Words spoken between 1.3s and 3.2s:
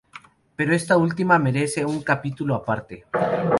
merece un capítulo aparte.